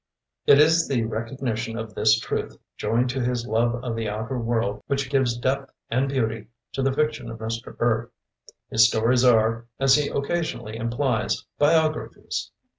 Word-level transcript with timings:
It 0.47 0.57
is 0.57 0.87
the 0.87 1.03
recognition 1.03 1.77
of 1.77 1.93
this 1.93 2.17
truth 2.19 2.57
joined 2.75 3.11
to 3.11 3.21
his 3.23 3.45
love 3.45 3.83
of 3.83 3.95
the 3.95 4.09
outer 4.09 4.39
world 4.39 4.81
which 4.87 5.11
gives 5.11 5.37
depth 5.37 5.71
and 5.91 6.09
beauty 6.09 6.47
to 6.73 6.81
the 6.81 6.91
fiction 6.91 7.29
of 7.29 7.37
Mr. 7.37 7.77
Burt. 7.77 8.11
His 8.71 8.87
stories 8.87 9.23
are, 9.23 9.67
as 9.79 9.93
he 9.97 10.09
occasionally 10.09 10.75
implies, 10.75 11.43
biographies. 11.59 12.49